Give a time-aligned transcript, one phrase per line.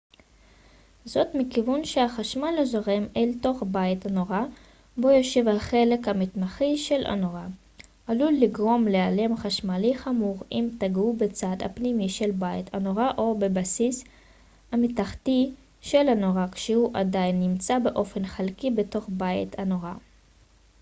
[1.05, 4.45] זאת מכיוון שהחשמל הזורם אל תוך בית הנורה
[4.97, 7.47] בו יושב החלק המתכתי של הנורה
[8.07, 14.03] עלול לגרום להלם חשמלי חמור אם תגעו בצד הפנימי של בית הנורה או בבסיס
[14.71, 15.51] המתכתי
[15.81, 19.95] של הנורה כשהוא עדיין נמצא באופן חלקי בתוך בית הנורה